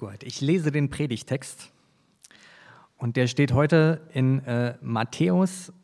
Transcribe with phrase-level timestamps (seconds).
[0.00, 1.70] Gut, ich lese den Predigtext
[2.96, 5.74] und der steht heute in äh, Matthäus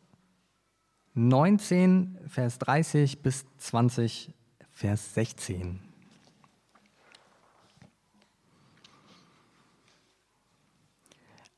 [1.13, 4.33] 19, Vers 30 bis 20,
[4.71, 5.81] Vers 16.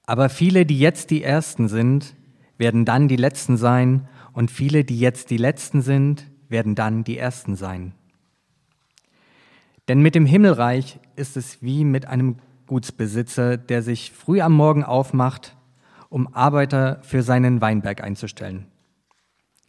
[0.06, 2.14] Aber viele, die jetzt die Ersten sind,
[2.58, 7.18] werden dann die Letzten sein, und viele, die jetzt die Letzten sind, werden dann die
[7.18, 7.94] Ersten sein.
[9.88, 12.36] Denn mit dem Himmelreich ist es wie mit einem
[12.70, 15.58] Gutsbesitzer, der sich früh am Morgen aufmacht,
[16.08, 18.68] um Arbeiter für seinen Weinberg einzustellen.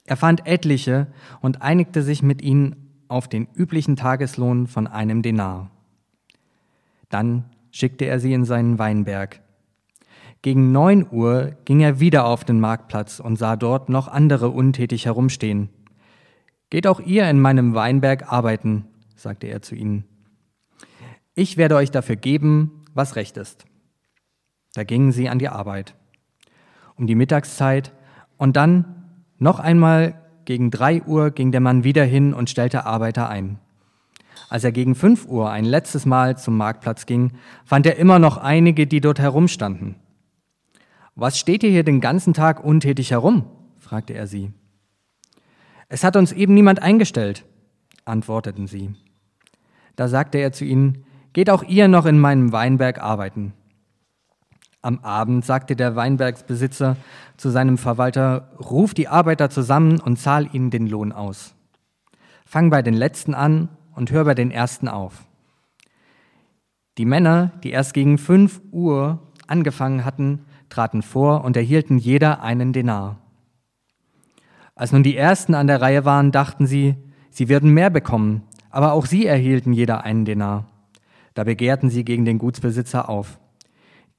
[0.04, 1.06] Er fand etliche
[1.40, 2.76] und einigte sich mit ihnen
[3.08, 5.70] auf den üblichen Tageslohn von einem Denar.
[7.08, 9.40] Dann schickte er sie in seinen Weinberg.
[10.42, 15.06] Gegen neun Uhr ging er wieder auf den Marktplatz und sah dort noch andere untätig
[15.06, 15.70] herumstehen.
[16.68, 18.84] Geht auch ihr in meinem Weinberg arbeiten,
[19.16, 20.04] sagte er zu ihnen.
[21.34, 23.64] Ich werde euch dafür geben, was recht ist.
[24.74, 25.94] Da gingen sie an die Arbeit.
[26.96, 27.92] Um die Mittagszeit
[28.36, 33.28] und dann noch einmal gegen drei Uhr ging der Mann wieder hin und stellte Arbeiter
[33.28, 33.58] ein.
[34.48, 37.32] Als er gegen fünf Uhr ein letztes Mal zum Marktplatz ging,
[37.64, 39.96] fand er immer noch einige, die dort herumstanden.
[41.14, 43.44] Was steht ihr hier den ganzen Tag untätig herum?
[43.78, 44.52] fragte er sie.
[45.88, 47.44] Es hat uns eben niemand eingestellt,
[48.04, 48.94] antworteten sie.
[49.96, 53.52] Da sagte er zu ihnen, Geht auch ihr noch in meinem Weinberg arbeiten.
[54.82, 56.96] Am Abend sagte der Weinbergsbesitzer
[57.36, 61.54] zu seinem Verwalter, ruf die Arbeiter zusammen und zahl ihnen den Lohn aus.
[62.46, 65.24] Fang bei den Letzten an und hör bei den Ersten auf.
[66.98, 72.72] Die Männer, die erst gegen fünf Uhr angefangen hatten, traten vor und erhielten jeder einen
[72.72, 73.18] Denar.
[74.74, 76.96] Als nun die Ersten an der Reihe waren, dachten sie,
[77.30, 80.64] sie würden mehr bekommen, aber auch sie erhielten jeder einen Denar.
[81.34, 83.38] Da begehrten sie gegen den Gutsbesitzer auf.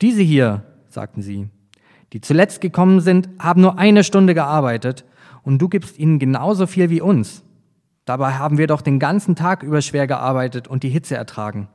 [0.02, 1.50] Diese hier, sagten sie,
[2.14, 5.06] die zuletzt gekommen sind, haben nur eine Stunde gearbeitet
[5.44, 7.44] und du gibst ihnen genauso viel wie uns.
[8.06, 11.68] Dabei haben wir doch den ganzen Tag über schwer gearbeitet und die Hitze ertragen.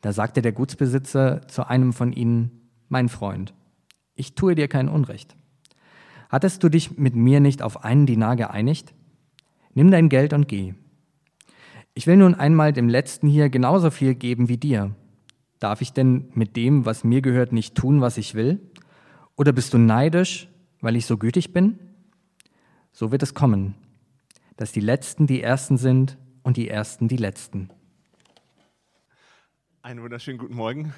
[0.00, 3.52] Da sagte der Gutsbesitzer zu einem von ihnen, mein Freund,
[4.14, 5.36] ich tue dir kein Unrecht.
[6.28, 8.94] Hattest du dich mit mir nicht auf einen Dinar geeinigt?
[9.74, 10.74] Nimm dein Geld und geh.
[11.98, 14.94] Ich will nun einmal dem Letzten hier genauso viel geben wie dir.
[15.58, 18.60] Darf ich denn mit dem, was mir gehört, nicht tun, was ich will?
[19.34, 20.46] Oder bist du neidisch,
[20.80, 21.76] weil ich so gütig bin?
[22.92, 23.74] So wird es kommen,
[24.56, 27.68] dass die Letzten die Ersten sind und die Ersten die Letzten.
[29.82, 30.94] Einen wunderschönen guten Morgen.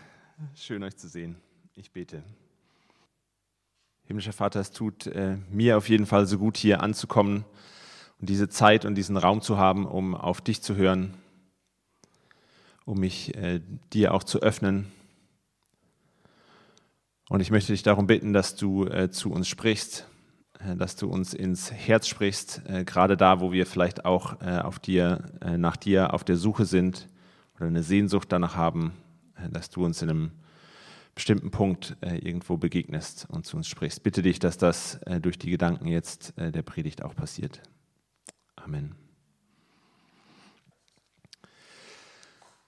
[0.55, 1.37] Schön euch zu sehen.
[1.77, 2.23] Ich bete.
[4.05, 7.47] Himmlischer Vater, es tut äh, mir auf jeden Fall so gut, hier anzukommen
[8.21, 11.15] und diese Zeit und diesen Raum zu haben, um auf dich zu hören,
[12.85, 13.61] um mich äh,
[13.93, 14.93] dir auch zu öffnen.
[17.29, 20.07] Und ich möchte dich darum bitten, dass du äh, zu uns sprichst,
[20.59, 24.59] äh, dass du uns ins Herz sprichst, äh, gerade da, wo wir vielleicht auch äh,
[24.59, 27.09] auf dir, äh, nach dir auf der Suche sind
[27.57, 28.93] oder eine Sehnsucht danach haben,
[29.51, 30.31] dass du uns in einem
[31.15, 34.03] bestimmten Punkt irgendwo begegnest und zu uns sprichst.
[34.03, 37.61] Bitte dich, dass das durch die Gedanken jetzt der Predigt auch passiert.
[38.65, 38.95] Amen.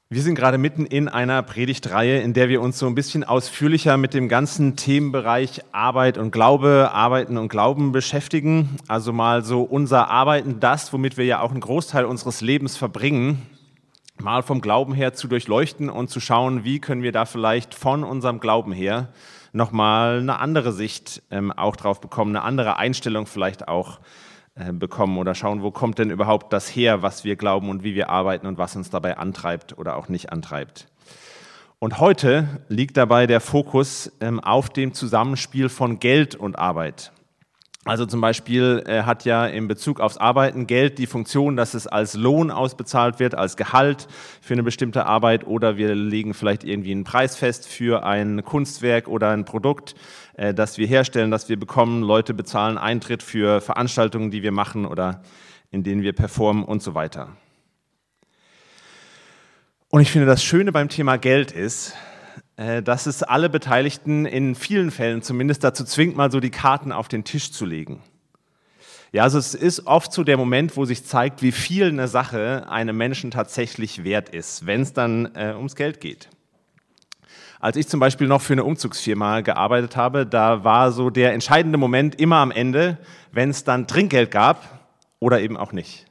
[0.08, 3.96] Wir sind gerade mitten in einer Predigtreihe, in der wir uns so ein bisschen ausführlicher
[3.96, 8.76] mit dem ganzen Themenbereich Arbeit und Glaube, Arbeiten und Glauben beschäftigen.
[8.88, 13.40] Also mal so unser Arbeiten, das, womit wir ja auch einen Großteil unseres Lebens verbringen,
[14.20, 18.04] mal vom Glauben her zu durchleuchten und zu schauen, wie können wir da vielleicht von
[18.04, 19.08] unserem Glauben her
[19.52, 23.98] nochmal eine andere Sicht ähm, auch drauf bekommen, eine andere Einstellung vielleicht auch
[24.54, 28.10] bekommen oder schauen, wo kommt denn überhaupt das her, was wir glauben und wie wir
[28.10, 30.88] arbeiten und was uns dabei antreibt oder auch nicht antreibt.
[31.78, 37.12] Und heute liegt dabei der Fokus ähm, auf dem Zusammenspiel von Geld und Arbeit.
[37.84, 41.88] Also zum Beispiel äh, hat ja in Bezug aufs Arbeiten Geld die Funktion, dass es
[41.88, 44.06] als Lohn ausbezahlt wird, als Gehalt
[44.40, 49.08] für eine bestimmte Arbeit oder wir legen vielleicht irgendwie einen Preis fest für ein Kunstwerk
[49.08, 49.96] oder ein Produkt,
[50.34, 52.04] äh, das wir herstellen, das wir bekommen.
[52.04, 55.22] Leute bezahlen Eintritt für Veranstaltungen, die wir machen oder
[55.72, 57.30] in denen wir performen und so weiter.
[59.88, 61.94] Und ich finde, das Schöne beim Thema Geld ist,
[62.56, 67.08] dass es alle Beteiligten in vielen Fällen zumindest dazu zwingt, mal so die Karten auf
[67.08, 68.02] den Tisch zu legen.
[69.12, 72.66] Ja, also es ist oft so der Moment, wo sich zeigt, wie viel eine Sache
[72.70, 76.30] einem Menschen tatsächlich wert ist, wenn es dann äh, ums Geld geht.
[77.60, 81.76] Als ich zum Beispiel noch für eine Umzugsfirma gearbeitet habe, da war so der entscheidende
[81.76, 82.98] Moment immer am Ende,
[83.32, 84.88] wenn es dann Trinkgeld gab
[85.20, 86.06] oder eben auch nicht.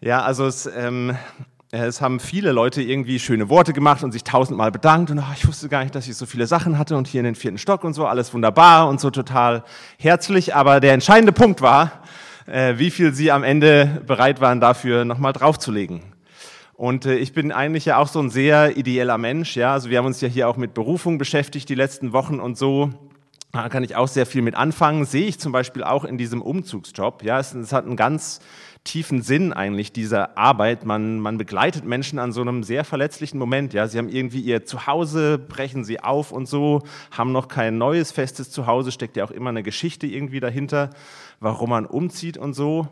[0.00, 1.16] Ja, also es, ähm,
[1.74, 5.48] Es haben viele Leute irgendwie schöne Worte gemacht und sich tausendmal bedankt und ach, ich
[5.48, 7.82] wusste gar nicht, dass ich so viele Sachen hatte und hier in den vierten Stock
[7.82, 9.64] und so, alles wunderbar und so total
[9.98, 10.54] herzlich.
[10.54, 12.02] Aber der entscheidende Punkt war,
[12.44, 16.02] äh, wie viel sie am Ende bereit waren, dafür nochmal draufzulegen.
[16.74, 19.56] Und äh, ich bin eigentlich ja auch so ein sehr ideeller Mensch.
[19.56, 19.72] Ja?
[19.72, 22.90] Also wir haben uns ja hier auch mit Berufung beschäftigt die letzten Wochen und so.
[23.52, 25.06] Da kann ich auch sehr viel mit anfangen.
[25.06, 27.22] Sehe ich zum Beispiel auch in diesem Umzugsjob.
[27.22, 28.40] Ja, es, es hat einen ganz
[28.84, 30.84] tiefen Sinn eigentlich dieser Arbeit.
[30.84, 33.72] Man, man begleitet Menschen an so einem sehr verletzlichen Moment.
[33.72, 38.10] Ja, sie haben irgendwie ihr Zuhause, brechen sie auf und so, haben noch kein neues
[38.10, 40.90] festes Zuhause, steckt ja auch immer eine Geschichte irgendwie dahinter,
[41.38, 42.88] warum man umzieht und so.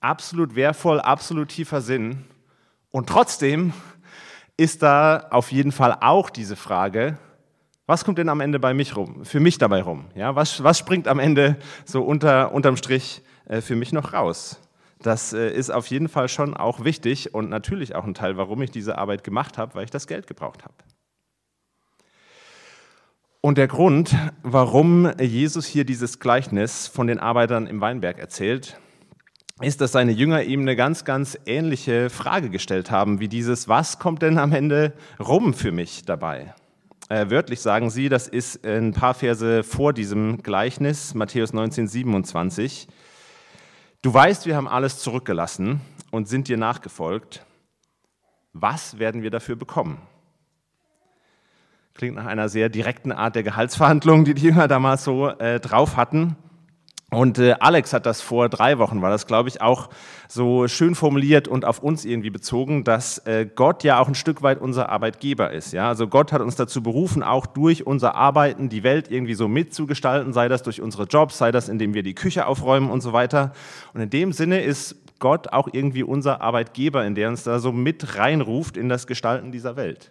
[0.00, 2.24] Absolut wertvoll, absolut tiefer Sinn.
[2.90, 3.72] Und trotzdem
[4.56, 7.18] ist da auf jeden Fall auch diese Frage,
[7.86, 10.06] was kommt denn am Ende bei mich rum, für mich dabei rum?
[10.14, 14.60] Ja, was, was springt am Ende so unter, unterm Strich äh, für mich noch raus?
[15.00, 18.62] Das äh, ist auf jeden Fall schon auch wichtig und natürlich auch ein Teil, warum
[18.62, 20.74] ich diese Arbeit gemacht habe, weil ich das Geld gebraucht habe.
[23.40, 28.80] Und der Grund, warum Jesus hier dieses Gleichnis von den Arbeitern im Weinberg erzählt,
[29.60, 33.98] ist, dass seine Jünger ihm eine ganz, ganz ähnliche Frage gestellt haben, wie dieses, was
[33.98, 36.54] kommt denn am Ende rum für mich dabei?
[37.08, 42.88] Äh, wörtlich sagen sie, das ist ein paar Verse vor diesem Gleichnis, Matthäus 19, 27.
[44.06, 45.80] Du weißt, wir haben alles zurückgelassen
[46.12, 47.44] und sind dir nachgefolgt.
[48.52, 50.00] Was werden wir dafür bekommen?
[51.92, 55.96] Klingt nach einer sehr direkten Art der Gehaltsverhandlungen, die die Jünger damals so äh, drauf
[55.96, 56.36] hatten.
[57.12, 59.90] Und äh, Alex hat das vor drei Wochen, war das, glaube ich, auch
[60.28, 64.42] so schön formuliert und auf uns irgendwie bezogen, dass äh, Gott ja auch ein Stück
[64.42, 65.72] weit unser Arbeitgeber ist.
[65.72, 65.86] Ja?
[65.86, 70.32] Also Gott hat uns dazu berufen, auch durch unser Arbeiten die Welt irgendwie so mitzugestalten,
[70.32, 73.52] sei das durch unsere Jobs, sei das, indem wir die Küche aufräumen und so weiter.
[73.94, 77.70] Und in dem Sinne ist Gott auch irgendwie unser Arbeitgeber, in der uns da so
[77.70, 80.10] mit reinruft in das Gestalten dieser Welt.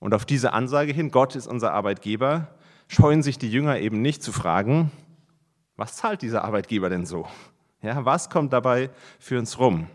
[0.00, 2.48] Und auf diese Ansage hin, Gott ist unser Arbeitgeber,
[2.88, 4.92] scheuen sich die Jünger eben nicht zu fragen,
[5.78, 7.26] was zahlt dieser Arbeitgeber denn so?
[7.82, 8.90] Ja, was kommt dabei
[9.20, 9.86] für uns rum?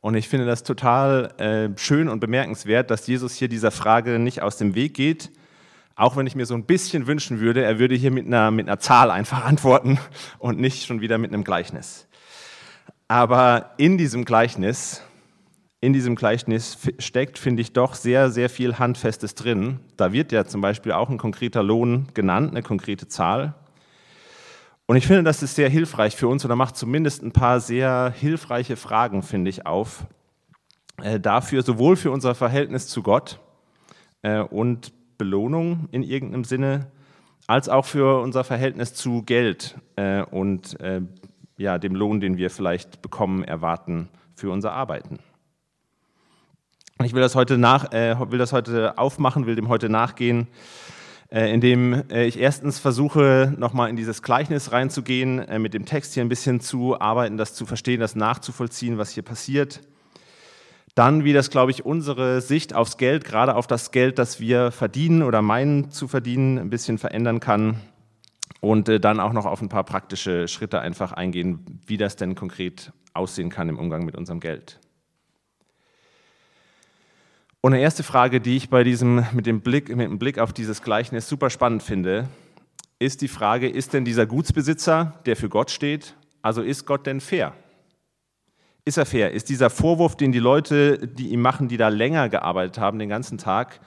[0.00, 4.40] Und ich finde das total äh, schön und bemerkenswert, dass Jesus hier dieser Frage nicht
[4.40, 5.30] aus dem Weg geht,
[5.94, 8.66] auch wenn ich mir so ein bisschen wünschen würde, er würde hier mit einer, mit
[8.66, 9.98] einer Zahl einfach antworten
[10.38, 12.06] und nicht schon wieder mit einem Gleichnis.
[13.08, 15.02] Aber in diesem Gleichnis,
[15.82, 19.80] in diesem Gleichnis steckt, finde ich, doch sehr, sehr viel Handfestes drin.
[19.98, 23.54] Da wird ja zum Beispiel auch ein konkreter Lohn genannt, eine konkrete Zahl.
[24.86, 28.12] Und ich finde, das ist sehr hilfreich für uns oder macht zumindest ein paar sehr
[28.16, 30.06] hilfreiche Fragen, finde ich, auf.
[31.02, 33.40] Äh, dafür, sowohl für unser Verhältnis zu Gott
[34.22, 36.86] äh, und Belohnung in irgendeinem Sinne,
[37.48, 41.02] als auch für unser Verhältnis zu Geld äh, und äh,
[41.58, 45.18] ja, dem Lohn, den wir vielleicht bekommen, erwarten für unser Arbeiten.
[47.02, 50.48] Ich will das heute, nach, äh, will das heute aufmachen, will dem heute nachgehen
[51.52, 56.24] indem äh, ich erstens versuche, nochmal in dieses Gleichnis reinzugehen, äh, mit dem Text hier
[56.24, 59.80] ein bisschen zu arbeiten, das zu verstehen, das nachzuvollziehen, was hier passiert.
[60.94, 64.70] Dann, wie das, glaube ich, unsere Sicht aufs Geld, gerade auf das Geld, das wir
[64.70, 67.80] verdienen oder meinen zu verdienen, ein bisschen verändern kann.
[68.60, 72.92] Und dann auch noch auf ein paar praktische Schritte einfach eingehen, wie das denn konkret
[73.12, 74.80] aussehen kann im Umgang mit unserem Geld.
[77.66, 80.52] Und eine erste Frage, die ich bei diesem, mit, dem Blick, mit dem Blick auf
[80.52, 82.28] dieses Gleichnis super spannend finde,
[83.00, 87.20] ist die Frage, ist denn dieser Gutsbesitzer, der für Gott steht, also ist Gott denn
[87.20, 87.54] fair?
[88.84, 89.32] Ist er fair?
[89.32, 93.08] Ist dieser Vorwurf, den die Leute, die ihm machen, die da länger gearbeitet haben, den
[93.08, 93.80] ganzen Tag,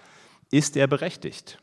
[0.51, 1.57] ist er berechtigt?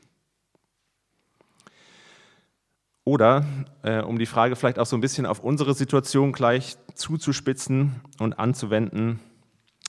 [3.05, 3.45] Oder,
[3.83, 8.39] äh, um die Frage vielleicht auch so ein bisschen auf unsere Situation gleich zuzuspitzen und
[8.39, 9.21] anzuwenden,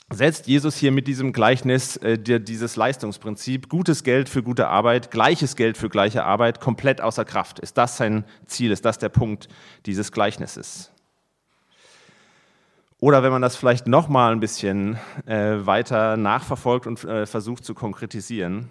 [0.09, 5.55] setzt Jesus hier mit diesem Gleichnis äh, dieses Leistungsprinzip, gutes Geld für gute Arbeit, gleiches
[5.55, 7.59] Geld für gleiche Arbeit, komplett außer Kraft.
[7.59, 8.71] Ist das sein Ziel?
[8.71, 9.49] Ist das der Punkt
[9.85, 10.91] dieses Gleichnisses?
[12.99, 17.63] Oder wenn man das vielleicht noch mal ein bisschen äh, weiter nachverfolgt und äh, versucht
[17.63, 18.69] zu konkretisieren,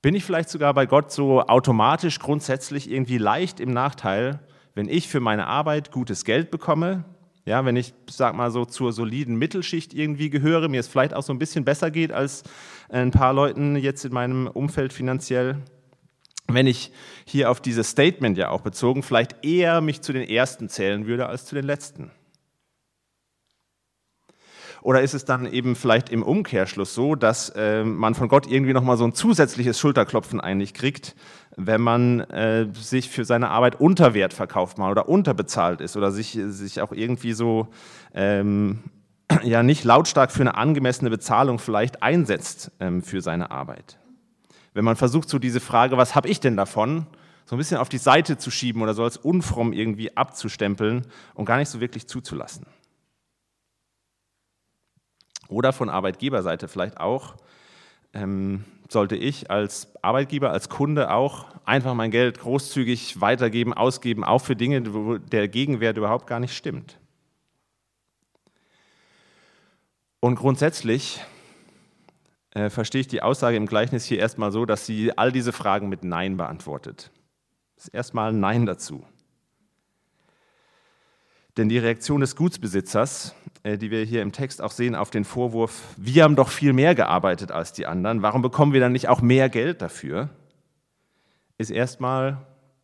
[0.00, 4.40] bin ich vielleicht sogar bei Gott so automatisch grundsätzlich irgendwie leicht im Nachteil,
[4.74, 7.04] wenn ich für meine Arbeit gutes Geld bekomme,
[7.44, 11.22] ja, wenn ich, sag mal so, zur soliden Mittelschicht irgendwie gehöre, mir es vielleicht auch
[11.22, 12.42] so ein bisschen besser geht als
[12.88, 15.58] ein paar Leuten jetzt in meinem Umfeld finanziell,
[16.48, 16.92] wenn ich
[17.24, 21.26] hier auf dieses Statement ja auch bezogen vielleicht eher mich zu den Ersten zählen würde
[21.26, 22.10] als zu den Letzten.
[24.84, 28.74] Oder ist es dann eben vielleicht im Umkehrschluss so, dass äh, man von Gott irgendwie
[28.74, 31.16] nochmal so ein zusätzliches Schulterklopfen eigentlich kriegt,
[31.56, 36.12] wenn man äh, sich für seine Arbeit unter Wert verkauft mal oder unterbezahlt ist oder
[36.12, 37.68] sich, sich auch irgendwie so
[38.12, 38.80] ähm,
[39.42, 43.96] ja nicht lautstark für eine angemessene Bezahlung vielleicht einsetzt ähm, für seine Arbeit.
[44.74, 47.06] Wenn man versucht, so diese Frage, was habe ich denn davon,
[47.46, 51.46] so ein bisschen auf die Seite zu schieben oder so als unfromm irgendwie abzustempeln und
[51.46, 52.66] gar nicht so wirklich zuzulassen.
[55.48, 57.34] Oder von Arbeitgeberseite vielleicht auch,
[58.12, 64.40] ähm, sollte ich als Arbeitgeber, als Kunde auch einfach mein Geld großzügig weitergeben, ausgeben, auch
[64.40, 66.98] für Dinge, wo der Gegenwert überhaupt gar nicht stimmt.
[70.20, 71.20] Und grundsätzlich
[72.50, 75.88] äh, verstehe ich die Aussage im Gleichnis hier erstmal so, dass sie all diese Fragen
[75.88, 77.10] mit Nein beantwortet.
[77.76, 79.04] Das ist erstmal ein Nein dazu.
[81.56, 85.24] Denn die Reaktion des Gutsbesitzers, äh, die wir hier im Text auch sehen, auf den
[85.24, 89.08] Vorwurf, wir haben doch viel mehr gearbeitet als die anderen, warum bekommen wir dann nicht
[89.08, 90.30] auch mehr Geld dafür,
[91.58, 92.38] ist erstmal,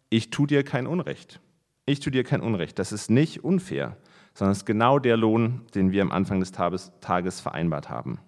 [0.08, 1.40] ich tue dir kein Unrecht.
[1.86, 2.78] Ich tue dir kein Unrecht.
[2.78, 3.96] Das ist nicht unfair,
[4.34, 8.20] sondern es ist genau der Lohn, den wir am Anfang des Tages vereinbart haben.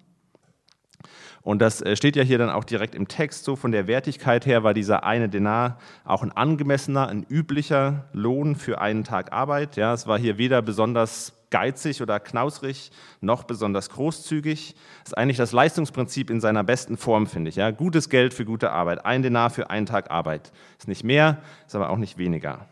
[1.43, 3.55] Und das äh, steht ja hier dann auch direkt im Text so.
[3.55, 8.79] Von der Wertigkeit her war dieser eine Denar auch ein angemessener, ein üblicher Lohn für
[8.79, 9.75] einen Tag Arbeit.
[9.75, 14.75] Ja, es war hier weder besonders geizig oder knausrig, noch besonders großzügig.
[15.03, 17.57] Das ist eigentlich das Leistungsprinzip in seiner besten Form, finde ich.
[17.57, 19.05] Ja, gutes Geld für gute Arbeit.
[19.05, 20.51] Ein Denar für einen Tag Arbeit.
[20.79, 22.65] Ist nicht mehr, ist aber auch nicht weniger.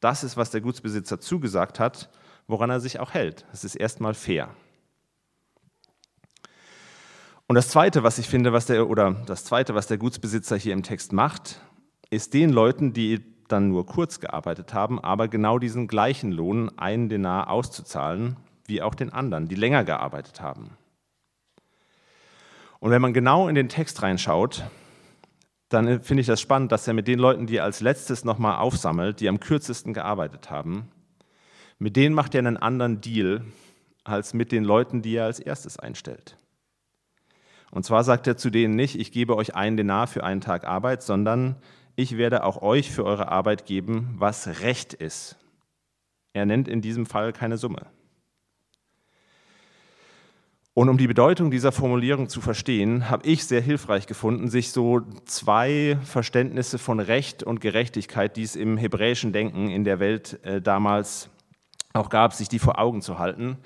[0.00, 2.10] Das ist, was der Gutsbesitzer zugesagt hat,
[2.48, 3.46] woran er sich auch hält.
[3.52, 4.50] Es ist erstmal fair.
[7.48, 10.74] Und das zweite, was ich finde, was der, oder das zweite, was der Gutsbesitzer hier
[10.74, 11.62] im Text macht,
[12.10, 17.08] ist den Leuten, die dann nur kurz gearbeitet haben, aber genau diesen gleichen Lohn, einen
[17.08, 18.36] Denar, auszuzahlen,
[18.66, 20.76] wie auch den anderen, die länger gearbeitet haben.
[22.80, 24.64] Und wenn man genau in den Text reinschaut,
[25.70, 28.58] dann finde ich das spannend, dass er mit den Leuten, die er als letztes nochmal
[28.58, 30.90] aufsammelt, die am kürzesten gearbeitet haben,
[31.78, 33.42] mit denen macht er einen anderen Deal
[34.04, 36.36] als mit den Leuten, die er als erstes einstellt.
[37.70, 40.64] Und zwar sagt er zu denen nicht, ich gebe euch einen Denar für einen Tag
[40.64, 41.56] Arbeit, sondern
[41.96, 45.36] ich werde auch euch für eure Arbeit geben, was recht ist.
[46.32, 47.86] Er nennt in diesem Fall keine Summe.
[50.78, 55.00] Und um die Bedeutung dieser Formulierung zu verstehen, habe ich sehr hilfreich gefunden, sich so
[55.24, 60.62] zwei Verständnisse von Recht und Gerechtigkeit, die es im hebräischen Denken in der Welt äh,
[60.62, 61.30] damals
[61.94, 63.58] auch gab, sich die vor Augen zu halten.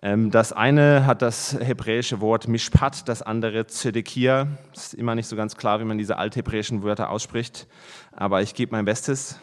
[0.00, 4.46] Ähm, das eine hat das hebräische Wort Mishpat, das andere Zedekia.
[4.72, 7.66] Ist immer nicht so ganz klar, wie man diese althebräischen Wörter ausspricht,
[8.12, 9.40] aber ich gebe mein Bestes.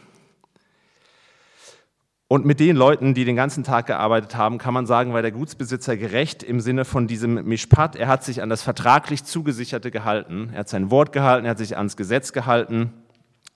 [2.27, 5.31] Und mit den Leuten, die den ganzen Tag gearbeitet haben, kann man sagen, war der
[5.31, 7.95] Gutsbesitzer gerecht im Sinne von diesem Mishpat.
[7.95, 10.49] Er hat sich an das vertraglich zugesicherte gehalten.
[10.53, 12.93] Er hat sein Wort gehalten, er hat sich ans Gesetz gehalten,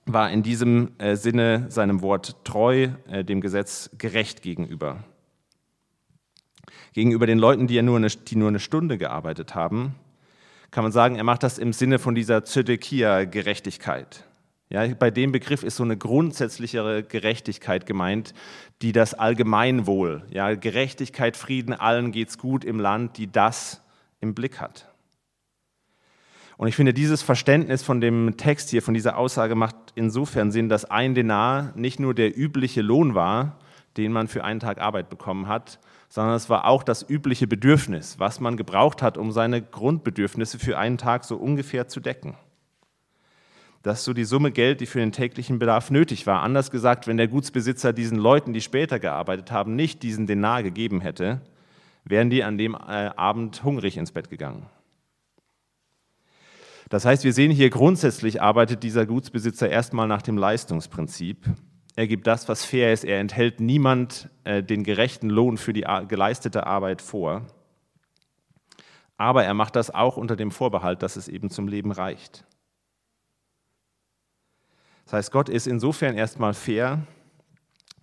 [0.06, 5.03] war in diesem äh, Sinne seinem Wort treu, äh, dem Gesetz gerecht gegenüber.
[6.93, 9.96] Gegenüber den Leuten, die, ja nur, eine, die nur eine Stunde gearbeitet haben,
[10.72, 14.25] kann man sagen, er macht das im Sinne von dieser Zedekia-Gerechtigkeit.
[14.72, 18.36] Ja, bei dem Begriff ist so eine grundsätzlichere Gerechtigkeit gemeint,
[18.84, 23.81] die das Allgemeinwohl, ja, Gerechtigkeit, Frieden, allen geht's gut im Land, die das
[24.22, 24.88] im Blick hat.
[26.58, 30.69] Und ich finde, dieses Verständnis von dem Text hier, von dieser Aussage macht insofern Sinn,
[30.69, 33.58] dass ein Denar nicht nur der übliche Lohn war,
[33.98, 35.79] den man für einen Tag Arbeit bekommen hat,
[36.10, 40.78] sondern es war auch das übliche Bedürfnis, was man gebraucht hat, um seine Grundbedürfnisse für
[40.78, 42.36] einen Tag so ungefähr zu decken.
[43.84, 46.42] Das ist so die Summe Geld, die für den täglichen Bedarf nötig war.
[46.42, 51.00] Anders gesagt, wenn der Gutsbesitzer diesen Leuten, die später gearbeitet haben, nicht diesen Denar gegeben
[51.00, 51.42] hätte,
[52.04, 54.66] wären die an dem äh, Abend hungrig ins Bett gegangen.
[56.89, 61.46] Das heißt, wir sehen hier grundsätzlich arbeitet dieser Gutsbesitzer erstmal nach dem Leistungsprinzip.
[62.00, 63.03] Er gibt das, was fair ist.
[63.03, 67.46] Er enthält niemand äh, den gerechten Lohn für die geleistete Arbeit vor.
[69.18, 72.46] Aber er macht das auch unter dem Vorbehalt, dass es eben zum Leben reicht.
[75.03, 77.06] Das heißt, Gott ist insofern erstmal fair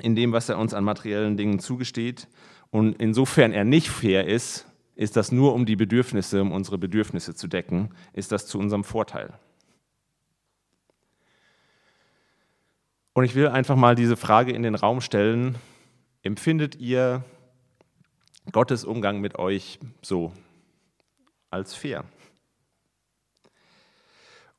[0.02, 2.28] in dem, was er uns an materiellen Dingen zugesteht.
[2.68, 7.34] Und insofern er nicht fair ist, ist das nur um die Bedürfnisse, um unsere Bedürfnisse
[7.34, 9.38] zu decken, ist das zu unserem Vorteil.
[13.16, 15.54] Und ich will einfach mal diese Frage in den Raum stellen.
[16.22, 17.24] Empfindet ihr
[18.52, 20.34] Gottes Umgang mit euch so
[21.48, 22.04] als fair?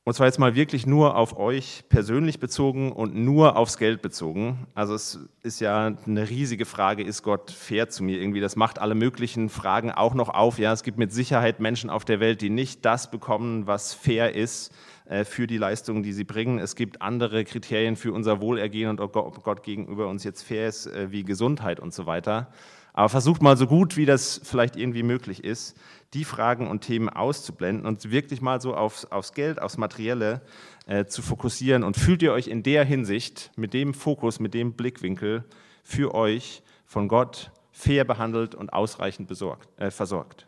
[0.02, 4.66] Und zwar jetzt mal wirklich nur auf euch persönlich bezogen und nur aufs Geld bezogen.
[4.74, 8.40] Also es ist ja eine riesige Frage, ist Gott fair zu mir irgendwie?
[8.40, 10.58] Das macht alle möglichen Fragen auch noch auf.
[10.58, 14.34] Ja, es gibt mit Sicherheit Menschen auf der Welt, die nicht das bekommen, was fair
[14.34, 14.74] ist.
[15.08, 16.58] Äh, für die Leistungen, die sie bringen.
[16.58, 20.86] Es gibt andere Kriterien für unser Wohlergehen und ob Gott gegenüber uns jetzt fair ist,
[20.86, 22.52] äh, wie Gesundheit und so weiter.
[22.92, 25.78] Aber versucht mal so gut, wie das vielleicht irgendwie möglich ist,
[26.12, 30.42] die Fragen und Themen auszublenden und wirklich mal so aufs, aufs Geld, aufs Materielle
[30.86, 31.84] äh, zu fokussieren.
[31.84, 35.44] Und fühlt ihr euch in der Hinsicht, mit dem Fokus, mit dem Blickwinkel
[35.84, 40.47] für euch von Gott fair behandelt und ausreichend besorgt, äh, versorgt?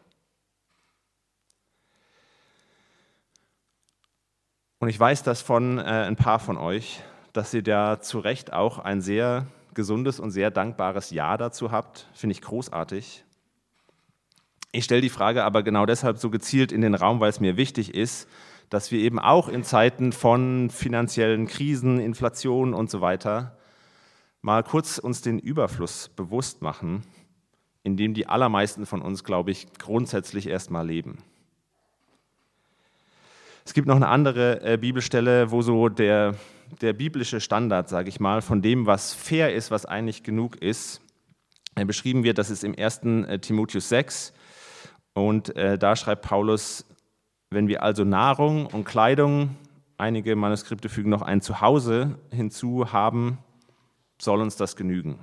[4.81, 7.03] Und ich weiß das von äh, ein paar von euch,
[7.35, 12.09] dass ihr da zu Recht auch ein sehr gesundes und sehr dankbares Ja dazu habt.
[12.15, 13.23] Finde ich großartig.
[14.73, 17.59] Ich stelle die Frage aber genau deshalb so gezielt in den Raum, weil es mir
[17.59, 18.27] wichtig ist,
[18.71, 23.59] dass wir eben auch in Zeiten von finanziellen Krisen, Inflation und so weiter
[24.41, 27.03] mal kurz uns den Überfluss bewusst machen,
[27.83, 31.19] in dem die allermeisten von uns, glaube ich, grundsätzlich erstmal leben.
[33.71, 36.35] Es gibt noch eine andere äh, Bibelstelle, wo so der,
[36.81, 41.01] der biblische Standard, sage ich mal, von dem, was fair ist, was eigentlich genug ist,
[41.77, 42.39] äh, beschrieben wird.
[42.39, 43.03] Das ist im 1.
[43.05, 44.33] Äh, Timotheus 6.
[45.13, 46.85] Und äh, da schreibt Paulus,
[47.51, 49.55] wenn wir also Nahrung und Kleidung,
[49.99, 53.39] einige Manuskripte fügen noch ein Zuhause hinzu haben,
[54.21, 55.21] soll uns das genügen.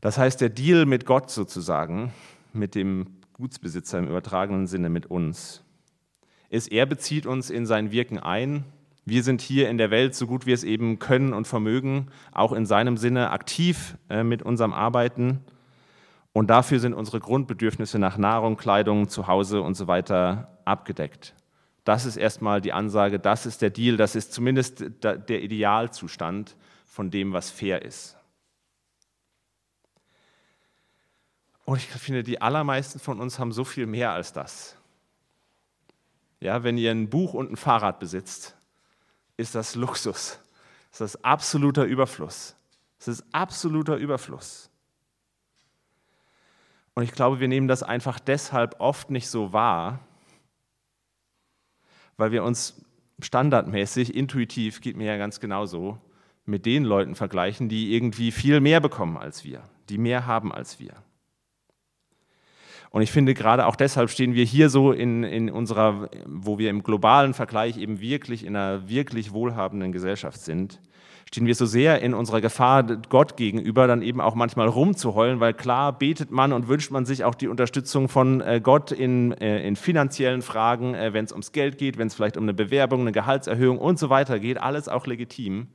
[0.00, 2.14] Das heißt, der Deal mit Gott sozusagen,
[2.54, 5.64] mit dem Gutsbesitzer im übertragenen Sinne mit uns,
[6.48, 8.64] ist, er bezieht uns in sein Wirken ein.
[9.04, 12.52] Wir sind hier in der Welt, so gut wir es eben können und vermögen, auch
[12.52, 15.40] in seinem Sinne aktiv äh, mit unserem Arbeiten.
[16.32, 21.34] Und dafür sind unsere Grundbedürfnisse nach Nahrung, Kleidung, Zuhause und so weiter abgedeckt.
[21.82, 26.54] Das ist erstmal die Ansage, das ist der Deal, das ist zumindest der Idealzustand
[26.86, 28.16] von dem, was fair ist.
[31.64, 34.76] Und ich finde, die allermeisten von uns haben so viel mehr als das.
[36.40, 38.56] Ja, wenn ihr ein Buch und ein Fahrrad besitzt,
[39.36, 40.40] ist das Luxus.
[40.90, 42.56] Das ist absoluter Überfluss.
[42.98, 44.70] Es ist absoluter Überfluss.
[46.94, 50.00] Und ich glaube, wir nehmen das einfach deshalb oft nicht so wahr,
[52.16, 52.84] weil wir uns
[53.20, 55.98] standardmäßig, intuitiv, geht mir ja ganz genauso,
[56.44, 60.80] mit den Leuten vergleichen, die irgendwie viel mehr bekommen als wir, die mehr haben als
[60.80, 61.02] wir.
[62.92, 66.68] Und ich finde, gerade auch deshalb stehen wir hier so in, in unserer, wo wir
[66.68, 70.78] im globalen Vergleich eben wirklich in einer wirklich wohlhabenden Gesellschaft sind,
[71.26, 75.54] stehen wir so sehr in unserer Gefahr Gott gegenüber, dann eben auch manchmal rumzuheulen, weil
[75.54, 79.66] klar betet man und wünscht man sich auch die Unterstützung von äh, Gott in, äh,
[79.66, 83.00] in finanziellen Fragen, äh, wenn es ums Geld geht, wenn es vielleicht um eine Bewerbung,
[83.00, 85.68] eine Gehaltserhöhung und so weiter geht, alles auch legitim.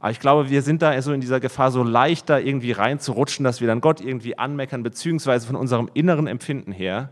[0.00, 3.44] Aber ich glaube, wir sind da so in dieser Gefahr, so leicht da irgendwie reinzurutschen,
[3.44, 7.10] dass wir dann Gott irgendwie anmeckern, beziehungsweise von unserem inneren Empfinden her,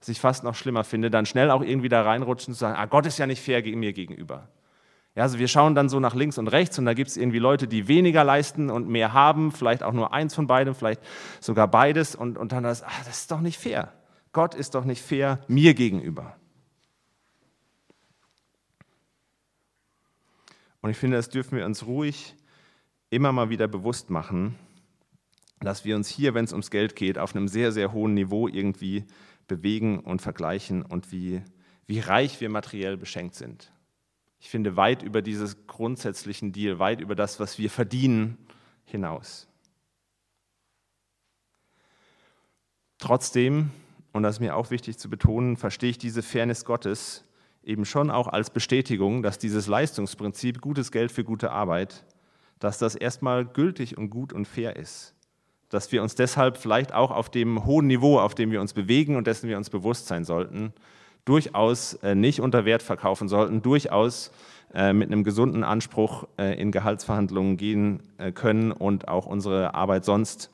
[0.00, 2.86] was ich fast noch schlimmer finde, dann schnell auch irgendwie da reinrutschen und sagen, ah,
[2.86, 4.48] Gott ist ja nicht fair mir gegenüber.
[5.14, 7.38] Ja, also wir schauen dann so nach links und rechts und da gibt es irgendwie
[7.38, 11.00] Leute, die weniger leisten und mehr haben, vielleicht auch nur eins von beidem, vielleicht
[11.40, 13.92] sogar beides und, und dann das, ach, das ist doch nicht fair.
[14.32, 16.34] Gott ist doch nicht fair mir gegenüber.
[20.84, 22.34] Und ich finde, das dürfen wir uns ruhig
[23.08, 24.54] immer mal wieder bewusst machen,
[25.60, 28.48] dass wir uns hier, wenn es ums Geld geht, auf einem sehr, sehr hohen Niveau
[28.48, 29.06] irgendwie
[29.48, 31.40] bewegen und vergleichen und wie,
[31.86, 33.72] wie reich wir materiell beschenkt sind.
[34.38, 38.36] Ich finde, weit über dieses grundsätzlichen Deal, weit über das, was wir verdienen,
[38.84, 39.48] hinaus.
[42.98, 43.70] Trotzdem,
[44.12, 47.24] und das ist mir auch wichtig zu betonen, verstehe ich diese Fairness Gottes
[47.64, 52.04] eben schon auch als Bestätigung, dass dieses Leistungsprinzip gutes Geld für gute Arbeit,
[52.58, 55.14] dass das erstmal gültig und gut und fair ist.
[55.70, 59.16] Dass wir uns deshalb vielleicht auch auf dem hohen Niveau, auf dem wir uns bewegen
[59.16, 60.72] und dessen wir uns bewusst sein sollten,
[61.24, 64.30] durchaus äh, nicht unter Wert verkaufen sollten, durchaus
[64.74, 68.02] äh, mit einem gesunden Anspruch äh, in Gehaltsverhandlungen gehen
[68.34, 70.50] können und auch unsere Arbeit sonst,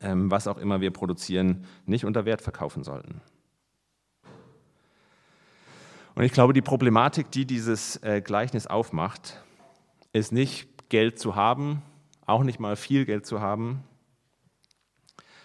[0.00, 3.20] ähm, was auch immer wir produzieren, nicht unter Wert verkaufen sollten.
[6.14, 9.42] Und ich glaube, die Problematik, die dieses äh, Gleichnis aufmacht,
[10.12, 11.82] ist nicht Geld zu haben,
[12.26, 13.82] auch nicht mal viel Geld zu haben,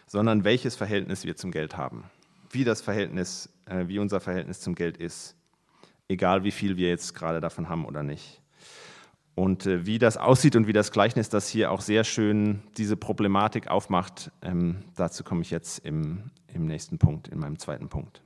[0.07, 2.03] sondern welches Verhältnis wir zum Geld haben,
[2.51, 5.35] wie das Verhältnis, äh, wie unser Verhältnis zum Geld ist,
[6.09, 8.41] egal wie viel wir jetzt gerade davon haben oder nicht.
[9.35, 12.97] Und äh, wie das aussieht und wie das Gleichnis das hier auch sehr schön diese
[12.97, 18.21] Problematik aufmacht, ähm, dazu komme ich jetzt im, im nächsten Punkt, in meinem zweiten Punkt.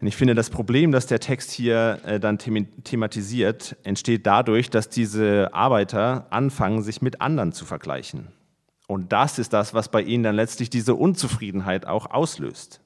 [0.00, 4.88] Und ich finde, das Problem, das der Text hier äh, dann thematisiert, entsteht dadurch, dass
[4.88, 8.28] diese Arbeiter anfangen, sich mit anderen zu vergleichen.
[8.86, 12.80] Und das ist das, was bei ihnen dann letztlich diese Unzufriedenheit auch auslöst.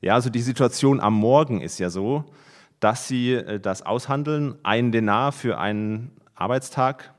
[0.00, 2.24] Ja, also die Situation am Morgen ist ja so,
[2.80, 7.12] dass sie äh, das aushandeln, einen Denar für einen Arbeitstag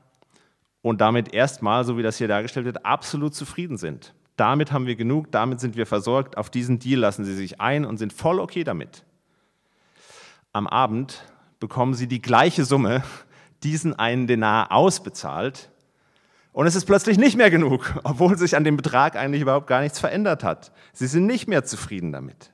[0.82, 4.14] und damit erstmal, so wie das hier dargestellt wird, absolut zufrieden sind.
[4.36, 7.84] Damit haben wir genug, damit sind wir versorgt, auf diesen Deal lassen sie sich ein
[7.84, 9.04] und sind voll okay damit.
[10.52, 11.24] Am Abend
[11.58, 13.02] bekommen sie die gleiche Summe,
[13.62, 15.70] diesen einen Denar ausbezahlt
[16.56, 19.82] und es ist plötzlich nicht mehr genug, obwohl sich an dem Betrag eigentlich überhaupt gar
[19.82, 20.72] nichts verändert hat.
[20.94, 22.50] Sie sind nicht mehr zufrieden damit.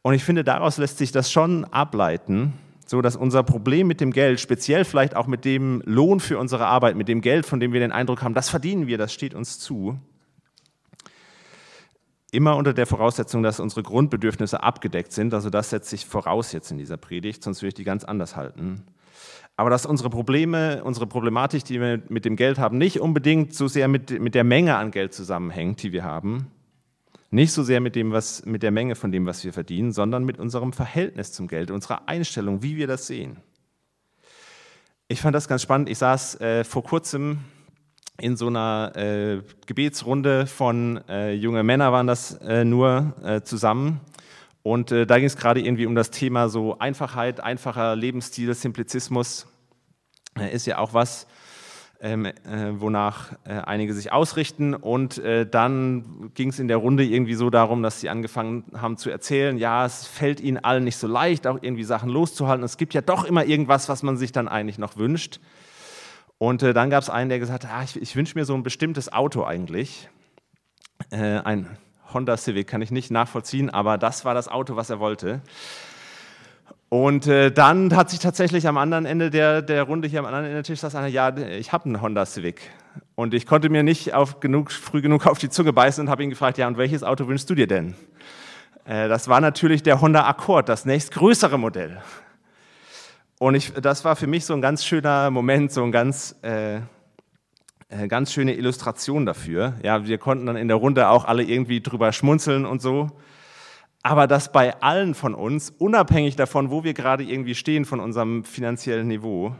[0.00, 2.54] Und ich finde, daraus lässt sich das schon ableiten,
[2.86, 6.66] so dass unser Problem mit dem Geld, speziell vielleicht auch mit dem Lohn für unsere
[6.66, 9.34] Arbeit, mit dem Geld, von dem wir den Eindruck haben, das verdienen wir, das steht
[9.34, 10.00] uns zu,
[12.32, 15.34] immer unter der Voraussetzung, dass unsere Grundbedürfnisse abgedeckt sind.
[15.34, 18.36] Also das setzt sich voraus jetzt in dieser Predigt, sonst würde ich die ganz anders
[18.36, 18.84] halten.
[19.56, 23.68] Aber dass unsere Probleme, unsere Problematik, die wir mit dem Geld haben, nicht unbedingt so
[23.68, 26.46] sehr mit, mit der Menge an Geld zusammenhängt, die wir haben,
[27.30, 30.24] nicht so sehr mit, dem, was, mit der Menge von dem, was wir verdienen, sondern
[30.24, 33.36] mit unserem Verhältnis zum Geld, unserer Einstellung, wie wir das sehen.
[35.08, 35.88] Ich fand das ganz spannend.
[35.88, 37.38] Ich saß äh, vor kurzem
[38.20, 44.00] in so einer äh, Gebetsrunde von äh, junge Männer waren das äh, nur äh, zusammen.
[44.62, 49.46] Und äh, da ging es gerade irgendwie um das Thema so Einfachheit, einfacher Lebensstil, Simplizismus.
[50.38, 51.26] Äh, ist ja auch was,
[52.02, 52.32] ähm, äh,
[52.74, 54.74] wonach einige sich ausrichten.
[54.74, 59.10] Und dann ging es in der Runde irgendwie so darum, dass sie angefangen haben zu
[59.10, 62.64] erzählen, ja, es fällt ihnen allen nicht so leicht, auch irgendwie Sachen loszuhalten.
[62.64, 65.40] Es gibt ja doch immer irgendwas, was man sich dann eigentlich noch wünscht.
[66.40, 68.54] Und äh, dann gab es einen, der gesagt hat, ah, ich, ich wünsche mir so
[68.54, 70.08] ein bestimmtes Auto eigentlich.
[71.10, 71.76] Äh, ein
[72.14, 75.42] Honda Civic kann ich nicht nachvollziehen, aber das war das Auto, was er wollte.
[76.88, 80.46] Und äh, dann hat sich tatsächlich am anderen Ende der, der Runde hier am anderen
[80.46, 82.62] Ende des Tisches einer, ja, ich habe einen Honda Civic.
[83.16, 86.22] Und ich konnte mir nicht auf genug, früh genug auf die Zunge beißen und habe
[86.24, 87.96] ihn gefragt, ja, und welches Auto wünschst du dir denn?
[88.86, 92.00] Äh, das war natürlich der Honda Accord, das nächstgrößere Modell.
[93.40, 96.76] Und ich, das war für mich so ein ganz schöner Moment, so ein ganz, äh,
[97.88, 99.74] äh, ganz schöne Illustration dafür.
[99.82, 103.10] Ja, wir konnten dann in der Runde auch alle irgendwie drüber schmunzeln und so
[104.02, 108.44] aber dass bei allen von uns, unabhängig davon, wo wir gerade irgendwie stehen von unserem
[108.44, 109.54] finanziellen Niveau,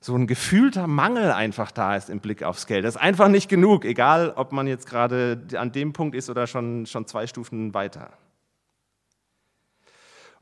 [0.00, 2.84] so ein gefühlter Mangel einfach da ist im Blick aufs Geld.
[2.84, 6.46] Das ist einfach nicht genug, egal ob man jetzt gerade an dem Punkt ist oder
[6.46, 8.10] schon, schon zwei Stufen weiter.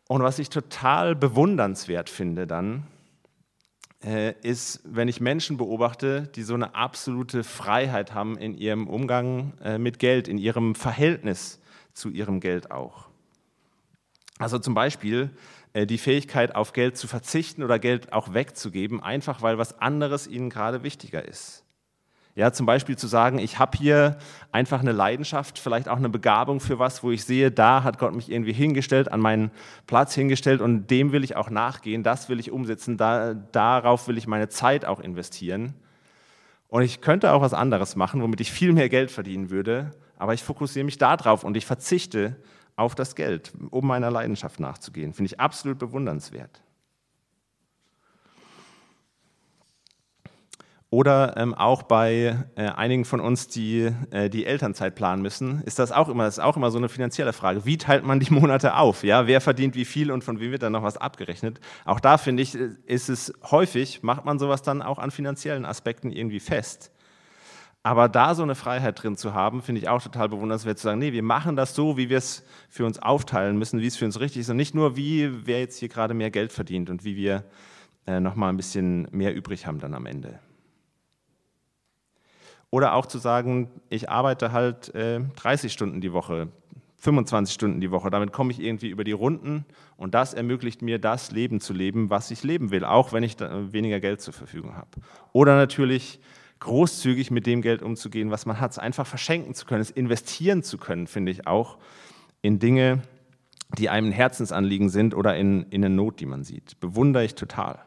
[0.09, 2.87] Und was ich total bewundernswert finde dann,
[4.05, 9.55] äh, ist, wenn ich Menschen beobachte, die so eine absolute Freiheit haben in ihrem Umgang
[9.63, 11.61] äh, mit Geld, in ihrem Verhältnis
[11.93, 13.09] zu ihrem Geld auch.
[14.39, 15.31] Also zum Beispiel
[15.73, 20.27] äh, die Fähigkeit, auf Geld zu verzichten oder Geld auch wegzugeben, einfach weil was anderes
[20.27, 21.66] ihnen gerade wichtiger ist.
[22.37, 24.19] Ja, zum Beispiel zu sagen, ich habe hier
[24.53, 28.15] einfach eine Leidenschaft, vielleicht auch eine Begabung für was, wo ich sehe, da hat Gott
[28.15, 29.51] mich irgendwie hingestellt, an meinen
[29.87, 34.19] Platz hingestellt und dem will ich auch nachgehen, das will ich umsetzen, da, darauf will
[34.19, 35.73] ich meine Zeit auch investieren.
[36.69, 40.35] Und ich könnte auch was anderes machen, womit ich viel mehr Geld verdienen würde, aber
[40.35, 42.37] ich fokussiere mich darauf und ich verzichte
[42.77, 45.15] auf das Geld, um meiner Leidenschaft nachzugehen.
[45.15, 46.61] Finde ich absolut bewundernswert.
[50.91, 55.81] Oder ähm, auch bei äh, einigen von uns, die äh, die Elternzeit planen müssen, ist
[55.81, 57.67] das auch immer, das ist auch immer so eine finanzielle Frage.
[57.67, 59.03] Wie teilt man die Monate auf?
[59.03, 61.59] Ja, wer verdient wie viel und von wem wird dann noch was abgerechnet?
[61.85, 66.13] Auch da finde ich, ist es häufig, macht man sowas dann auch an finanziellen Aspekten
[66.13, 66.93] irgendwie fest.
[67.83, 70.99] Aber da so eine Freiheit drin zu haben, finde ich auch total bewundernswert, zu sagen,
[70.99, 74.05] nee, wir machen das so, wie wir es für uns aufteilen müssen, wie es für
[74.05, 77.05] uns richtig ist und nicht nur, wie wer jetzt hier gerade mehr Geld verdient und
[77.05, 77.45] wie wir
[78.07, 80.41] äh, nochmal ein bisschen mehr übrig haben dann am Ende.
[82.71, 86.49] Oder auch zu sagen, ich arbeite halt äh, 30 Stunden die Woche,
[86.99, 89.65] 25 Stunden die Woche, damit komme ich irgendwie über die Runden
[89.97, 93.39] und das ermöglicht mir, das Leben zu leben, was ich leben will, auch wenn ich
[93.39, 94.89] weniger Geld zur Verfügung habe.
[95.33, 96.21] Oder natürlich
[96.59, 100.63] großzügig mit dem Geld umzugehen, was man hat, es einfach verschenken zu können, es investieren
[100.63, 101.79] zu können, finde ich auch,
[102.43, 103.03] in Dinge,
[103.79, 106.81] die einem Herzensanliegen sind oder in, in eine Not, die man sieht.
[106.81, 107.81] Bewundere ich total.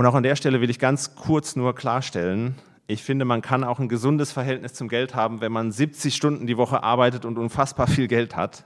[0.00, 2.54] Und auch an der Stelle will ich ganz kurz nur klarstellen,
[2.86, 6.46] ich finde, man kann auch ein gesundes Verhältnis zum Geld haben, wenn man 70 Stunden
[6.46, 8.64] die Woche arbeitet und unfassbar viel Geld hat.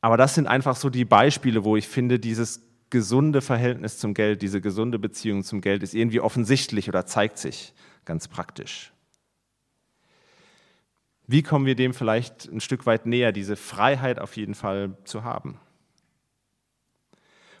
[0.00, 4.42] Aber das sind einfach so die Beispiele, wo ich finde, dieses gesunde Verhältnis zum Geld,
[4.42, 8.92] diese gesunde Beziehung zum Geld ist irgendwie offensichtlich oder zeigt sich ganz praktisch.
[11.26, 15.24] Wie kommen wir dem vielleicht ein Stück weit näher, diese Freiheit auf jeden Fall zu
[15.24, 15.58] haben?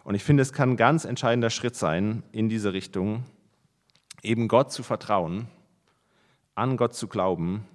[0.06, 3.24] Und ich finde, es kann ein ganz entscheidender Schritt sein in diese Richtung,
[4.22, 5.48] eben Gott zu vertrauen,
[6.54, 7.66] an Gott zu glauben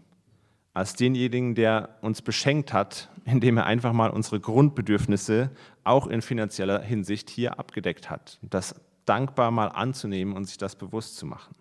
[0.73, 5.51] als denjenigen, der uns beschenkt hat, indem er einfach mal unsere Grundbedürfnisse
[5.83, 8.39] auch in finanzieller Hinsicht hier abgedeckt hat.
[8.41, 11.53] Das dankbar mal anzunehmen und sich das bewusst zu machen.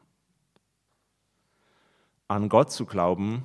[2.28, 3.42] An Gott zu glauben,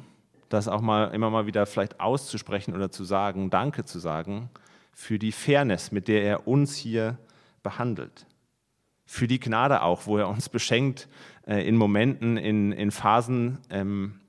[0.49, 4.51] das auch mal immer mal wieder vielleicht auszusprechen oder zu sagen, Danke zu sagen
[4.95, 7.19] für die Fairness, mit der er uns hier
[7.61, 8.25] behandelt.
[9.05, 11.09] Für die Gnade auch, wo er uns beschenkt
[11.45, 14.21] äh, in Momenten, in, in Phasen, ähm,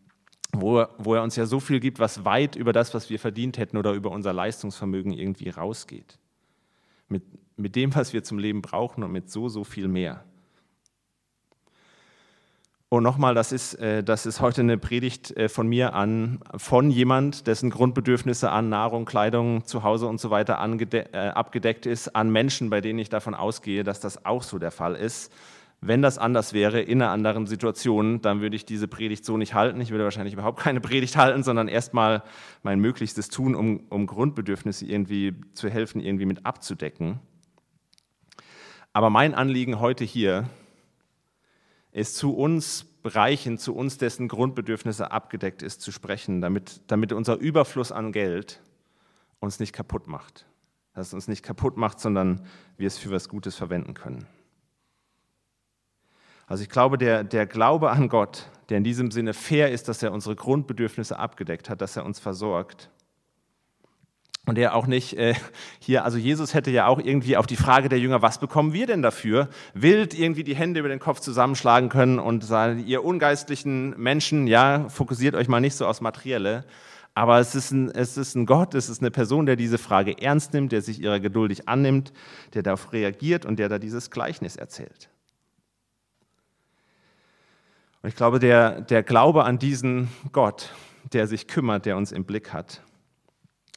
[0.53, 3.21] wo, er, wo er uns ja so viel gibt, was weit über das, was wir
[3.21, 6.19] verdient hätten oder über unser Leistungsvermögen irgendwie rausgeht.
[7.09, 7.23] Mit,
[7.57, 10.25] mit dem, was wir zum Leben brauchen und mit so, so viel mehr.
[12.88, 16.90] Und nochmal, das ist, äh, das ist heute eine Predigt äh, von mir an, von
[16.90, 22.70] jemand, dessen Grundbedürfnisse an Nahrung, Kleidung, Zuhause und so weiter äh, abgedeckt ist, an Menschen,
[22.70, 25.33] bei denen ich davon ausgehe, dass das auch so der Fall ist.
[25.81, 29.53] Wenn das anders wäre, in einer anderen Situation, dann würde ich diese Predigt so nicht
[29.53, 29.81] halten.
[29.81, 32.22] Ich würde wahrscheinlich überhaupt keine Predigt halten, sondern erstmal
[32.62, 37.18] mein Möglichstes tun, um, um Grundbedürfnisse irgendwie zu helfen, irgendwie mit abzudecken.
[38.92, 40.49] Aber mein Anliegen heute hier
[41.97, 47.37] es zu uns Bereichen, zu uns, dessen Grundbedürfnisse abgedeckt ist, zu sprechen, damit, damit unser
[47.37, 48.61] Überfluss an Geld
[49.41, 50.45] uns nicht kaputt macht.
[50.93, 52.43] Dass es uns nicht kaputt macht, sondern
[52.77, 54.27] wir es für was Gutes verwenden können.
[56.47, 60.03] Also ich glaube, der, der Glaube an Gott, der in diesem Sinne fair ist, dass
[60.03, 62.91] er unsere Grundbedürfnisse abgedeckt hat, dass er uns versorgt,
[64.47, 65.35] und er auch nicht äh,
[65.81, 68.87] hier, also Jesus hätte ja auch irgendwie auf die Frage der Jünger, was bekommen wir
[68.87, 73.99] denn dafür, wild irgendwie die Hände über den Kopf zusammenschlagen können und sagen, ihr ungeistlichen
[73.99, 76.65] Menschen, ja, fokussiert euch mal nicht so aufs Materielle.
[77.13, 80.21] Aber es ist, ein, es ist ein Gott, es ist eine Person, der diese Frage
[80.21, 82.13] ernst nimmt, der sich ihrer geduldig annimmt,
[82.55, 85.09] der darauf reagiert und der da dieses Gleichnis erzählt.
[88.03, 90.73] Und ich glaube, der, der Glaube an diesen Gott,
[91.13, 92.83] der sich kümmert, der uns im Blick hat,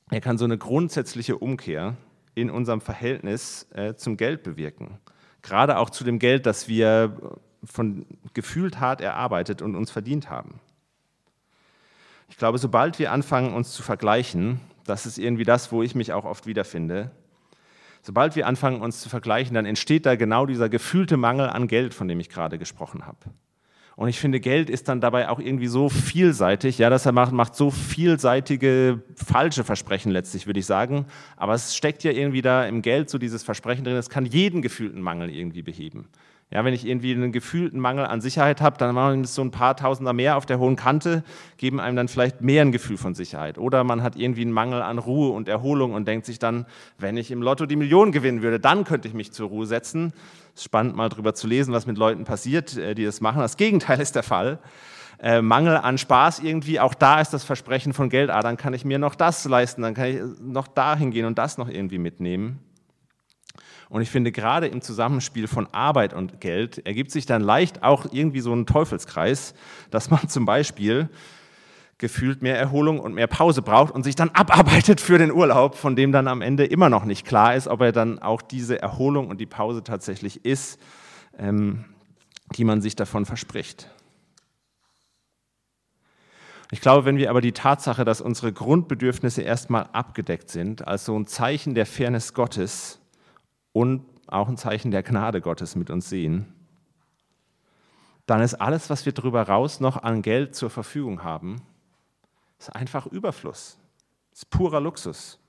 [0.09, 1.95] er kann so eine grundsätzliche Umkehr
[2.35, 4.99] in unserem Verhältnis äh, zum Geld bewirken.
[5.41, 7.17] Gerade auch zu dem Geld, das wir
[7.63, 10.59] von gefühlt hart erarbeitet und uns verdient haben.
[12.29, 16.13] Ich glaube, sobald wir anfangen, uns zu vergleichen, das ist irgendwie das, wo ich mich
[16.13, 17.11] auch oft wiederfinde,
[18.01, 21.93] sobald wir anfangen, uns zu vergleichen, dann entsteht da genau dieser gefühlte Mangel an Geld,
[21.93, 23.17] von dem ich gerade gesprochen habe.
[23.99, 26.77] Und ich finde, Geld ist dann dabei auch irgendwie so vielseitig.
[26.77, 31.05] Ja, das macht, macht so vielseitige falsche Versprechen letztlich, würde ich sagen.
[31.35, 34.61] Aber es steckt ja irgendwie da im Geld so dieses Versprechen drin, es kann jeden
[34.61, 36.07] gefühlten Mangel irgendwie beheben.
[36.51, 39.75] Ja, wenn ich irgendwie einen gefühlten Mangel an Sicherheit habe, dann machen so ein paar
[39.75, 41.23] Tausender mehr auf der hohen Kante,
[41.57, 43.59] geben einem dann vielleicht mehr ein Gefühl von Sicherheit.
[43.59, 46.65] Oder man hat irgendwie einen Mangel an Ruhe und Erholung und denkt sich dann,
[46.97, 50.11] wenn ich im Lotto die Million gewinnen würde, dann könnte ich mich zur Ruhe setzen.
[50.55, 53.41] Es ist spannend, mal drüber zu lesen, was mit Leuten passiert, äh, die das machen.
[53.41, 54.57] Das Gegenteil ist der Fall.
[55.21, 58.73] Äh, Mangel an Spaß irgendwie, auch da ist das Versprechen von Geld, ah, dann kann
[58.73, 61.99] ich mir noch das leisten, dann kann ich noch dahin gehen und das noch irgendwie
[61.99, 62.59] mitnehmen.
[63.89, 68.05] Und ich finde, gerade im Zusammenspiel von Arbeit und Geld ergibt sich dann leicht auch
[68.11, 69.55] irgendwie so ein Teufelskreis,
[69.89, 71.09] dass man zum Beispiel
[71.97, 75.95] gefühlt mehr Erholung und mehr Pause braucht und sich dann abarbeitet für den Urlaub, von
[75.95, 79.27] dem dann am Ende immer noch nicht klar ist, ob er dann auch diese Erholung
[79.27, 80.79] und die Pause tatsächlich ist,
[81.37, 81.83] ähm,
[82.55, 83.89] die man sich davon verspricht.
[86.71, 91.17] Ich glaube, wenn wir aber die Tatsache, dass unsere Grundbedürfnisse erstmal abgedeckt sind, als so
[91.17, 92.99] ein Zeichen der Fairness Gottes
[93.73, 96.53] und auch ein Zeichen der Gnade Gottes mit uns sehen,
[98.25, 101.61] dann ist alles, was wir darüber raus noch an Geld zur Verfügung haben,
[102.59, 103.79] ist einfach Überfluss.
[104.31, 105.39] ist purer Luxus.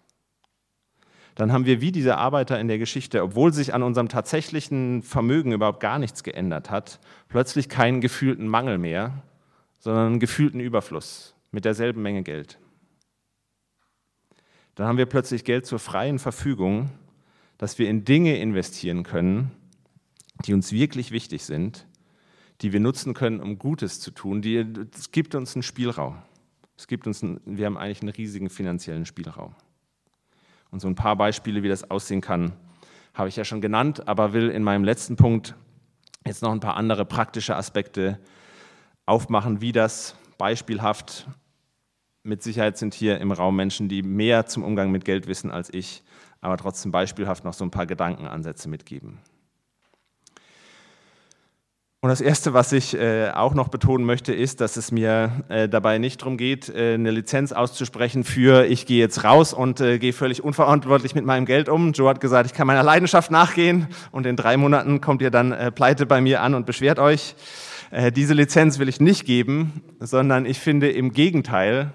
[1.35, 5.53] Dann haben wir wie diese Arbeiter in der Geschichte, obwohl sich an unserem tatsächlichen Vermögen
[5.53, 9.23] überhaupt gar nichts geändert hat, plötzlich keinen gefühlten Mangel mehr,
[9.79, 12.59] sondern einen gefühlten Überfluss mit derselben Menge Geld.
[14.75, 16.91] Dann haben wir plötzlich Geld zur freien Verfügung
[17.61, 19.51] dass wir in Dinge investieren können,
[20.47, 21.87] die uns wirklich wichtig sind,
[22.63, 24.43] die wir nutzen können, um Gutes zu tun.
[24.95, 26.17] es gibt uns einen Spielraum.
[26.79, 29.55] Es gibt uns einen, wir haben eigentlich einen riesigen finanziellen Spielraum.
[30.71, 32.55] Und so ein paar Beispiele, wie das aussehen kann,
[33.13, 35.55] habe ich ja schon genannt, aber will in meinem letzten Punkt
[36.27, 38.19] jetzt noch ein paar andere praktische Aspekte
[39.05, 41.29] aufmachen, wie das beispielhaft,
[42.23, 45.69] mit Sicherheit sind hier im Raum Menschen, die mehr zum Umgang mit Geld wissen als
[45.75, 46.03] ich,
[46.41, 49.19] aber trotzdem beispielhaft noch so ein paar Gedankenansätze mitgeben.
[52.03, 55.69] Und das Erste, was ich äh, auch noch betonen möchte, ist, dass es mir äh,
[55.69, 59.99] dabei nicht darum geht, äh, eine Lizenz auszusprechen für, ich gehe jetzt raus und äh,
[59.99, 61.93] gehe völlig unverantwortlich mit meinem Geld um.
[61.93, 65.53] Joe hat gesagt, ich kann meiner Leidenschaft nachgehen und in drei Monaten kommt ihr dann
[65.53, 67.35] äh, pleite bei mir an und beschwert euch.
[67.91, 71.93] Äh, diese Lizenz will ich nicht geben, sondern ich finde im Gegenteil,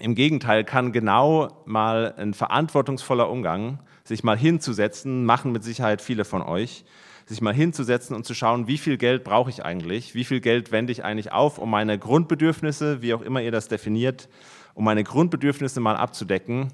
[0.00, 6.24] im Gegenteil kann genau mal ein verantwortungsvoller Umgang, sich mal hinzusetzen, machen mit Sicherheit viele
[6.24, 6.84] von euch,
[7.26, 10.72] sich mal hinzusetzen und zu schauen, wie viel Geld brauche ich eigentlich, wie viel Geld
[10.72, 14.28] wende ich eigentlich auf, um meine Grundbedürfnisse, wie auch immer ihr das definiert,
[14.74, 16.72] um meine Grundbedürfnisse mal abzudecken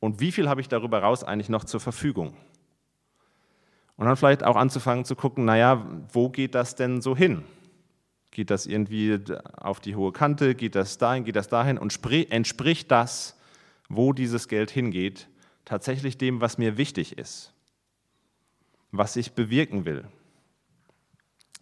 [0.00, 2.34] und wie viel habe ich darüber raus eigentlich noch zur Verfügung.
[3.96, 7.42] Und dann vielleicht auch anzufangen zu gucken, naja, wo geht das denn so hin?
[8.30, 9.18] Geht das irgendwie
[9.56, 10.54] auf die hohe Kante?
[10.54, 11.24] Geht das dahin?
[11.24, 11.78] Geht das dahin?
[11.78, 11.98] Und
[12.30, 13.38] entspricht das,
[13.88, 15.28] wo dieses Geld hingeht,
[15.64, 17.52] tatsächlich dem, was mir wichtig ist?
[18.90, 20.04] Was ich bewirken will?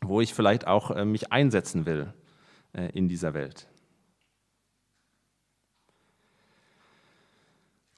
[0.00, 2.12] Wo ich vielleicht auch äh, mich einsetzen will
[2.72, 3.66] äh, in dieser Welt?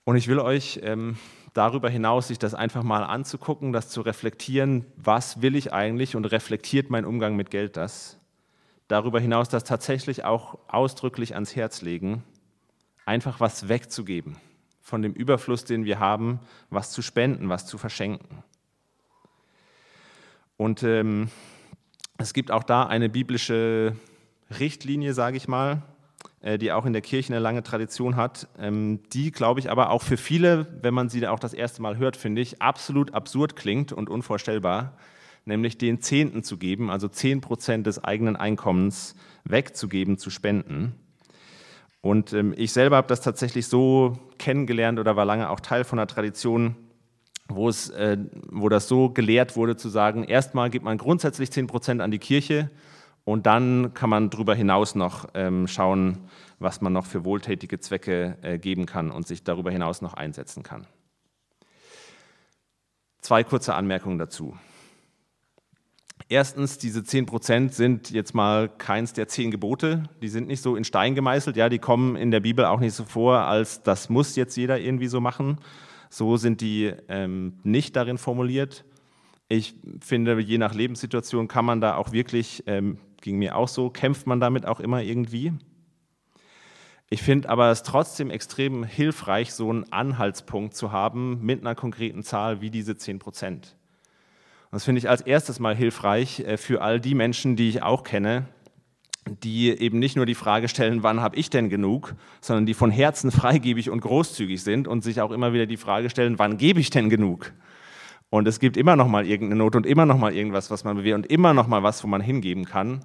[0.04, 1.18] Und ich will euch ähm,
[1.52, 6.24] darüber hinaus, sich das einfach mal anzugucken, das zu reflektieren, was will ich eigentlich und
[6.24, 8.17] reflektiert mein Umgang mit Geld das?
[8.88, 12.24] Darüber hinaus das tatsächlich auch ausdrücklich ans Herz legen,
[13.04, 14.36] einfach was wegzugeben
[14.80, 18.42] von dem Überfluss, den wir haben, was zu spenden, was zu verschenken.
[20.56, 21.30] Und ähm,
[22.16, 23.94] es gibt auch da eine biblische
[24.58, 25.82] Richtlinie, sage ich mal,
[26.40, 29.90] äh, die auch in der Kirche eine lange Tradition hat, ähm, die, glaube ich, aber
[29.90, 33.56] auch für viele, wenn man sie auch das erste Mal hört, finde ich, absolut absurd
[33.56, 34.96] klingt und unvorstellbar,
[35.48, 40.94] nämlich den Zehnten zu geben, also zehn Prozent des eigenen Einkommens wegzugeben, zu spenden.
[42.00, 45.98] Und ähm, ich selber habe das tatsächlich so kennengelernt oder war lange auch Teil von
[45.98, 46.76] einer Tradition,
[47.48, 48.18] wo, es, äh,
[48.50, 52.18] wo das so gelehrt wurde, zu sagen, erstmal gibt man grundsätzlich zehn Prozent an die
[52.18, 52.70] Kirche
[53.24, 56.18] und dann kann man darüber hinaus noch ähm, schauen,
[56.58, 60.62] was man noch für wohltätige Zwecke äh, geben kann und sich darüber hinaus noch einsetzen
[60.62, 60.86] kann.
[63.20, 64.56] Zwei kurze Anmerkungen dazu.
[66.30, 70.04] Erstens, diese 10 Prozent sind jetzt mal keins der zehn Gebote.
[70.20, 71.56] Die sind nicht so in Stein gemeißelt.
[71.56, 74.78] Ja, die kommen in der Bibel auch nicht so vor, als das muss jetzt jeder
[74.78, 75.58] irgendwie so machen.
[76.10, 78.84] So sind die ähm, nicht darin formuliert.
[79.48, 83.90] Ich finde, je nach Lebenssituation kann man da auch wirklich ähm, ging mir auch so,
[83.90, 85.52] kämpft man damit auch immer irgendwie.
[87.10, 92.22] Ich finde aber es trotzdem extrem hilfreich, so einen Anhaltspunkt zu haben mit einer konkreten
[92.22, 93.77] Zahl wie diese 10 Prozent.
[94.70, 98.02] Das finde ich als erstes mal hilfreich äh, für all die Menschen, die ich auch
[98.02, 98.46] kenne,
[99.42, 102.90] die eben nicht nur die Frage stellen, wann habe ich denn genug, sondern die von
[102.90, 106.80] Herzen freigebig und großzügig sind und sich auch immer wieder die Frage stellen, wann gebe
[106.80, 107.52] ich denn genug?
[108.30, 110.96] Und es gibt immer noch mal irgendeine Not und immer noch mal irgendwas, was man
[110.96, 113.04] bewährt und immer noch mal was, wo man hingeben kann.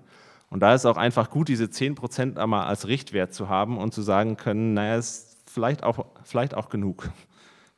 [0.50, 4.02] Und da ist auch einfach gut, diese 10% einmal als Richtwert zu haben und zu
[4.02, 7.10] sagen können, naja, es ist vielleicht auch, vielleicht auch genug.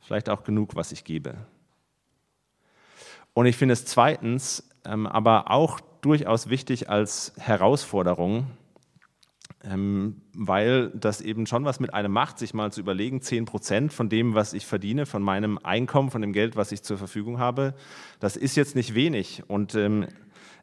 [0.00, 1.36] Vielleicht auch genug, was ich gebe.
[3.36, 8.46] Und ich finde es zweitens ähm, aber auch durchaus wichtig als Herausforderung,
[9.62, 13.92] ähm, weil das eben schon was mit einem macht, sich mal zu überlegen, 10 Prozent
[13.92, 17.38] von dem, was ich verdiene, von meinem Einkommen, von dem Geld, was ich zur Verfügung
[17.38, 17.74] habe,
[18.20, 19.42] das ist jetzt nicht wenig.
[19.48, 20.06] Und ähm,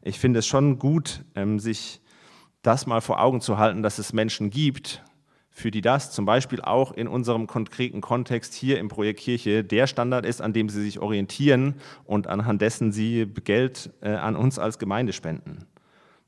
[0.02, 2.00] ich finde es schon gut, ähm, sich
[2.62, 5.00] das mal vor Augen zu halten, dass es Menschen gibt,
[5.56, 9.86] für die das zum Beispiel auch in unserem konkreten Kontext hier im Projekt Kirche der
[9.86, 14.58] Standard ist, an dem sie sich orientieren und anhand dessen sie Geld äh, an uns
[14.58, 15.64] als Gemeinde spenden.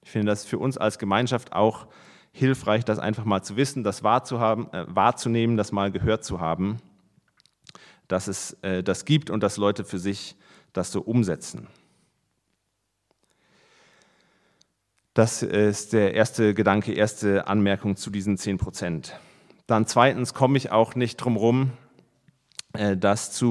[0.05, 1.89] Ich finde das für uns als Gemeinschaft auch
[2.31, 6.77] hilfreich, das einfach mal zu wissen, das wahrzuhaben, äh, wahrzunehmen, das mal gehört zu haben,
[8.07, 10.37] dass es äh, das gibt und dass Leute für sich
[10.73, 11.67] das so umsetzen.
[15.17, 19.19] Das ist der erste Gedanke, erste Anmerkung zu diesen 10 Prozent.
[19.67, 21.71] Dann zweitens komme ich auch nicht drum herum,
[22.75, 23.43] äh, das